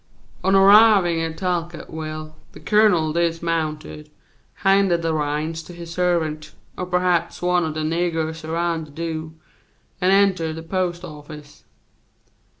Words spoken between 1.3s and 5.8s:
Talcottville the colonel dismounted, handed the reins to